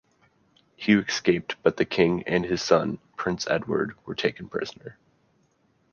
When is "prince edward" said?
3.17-3.95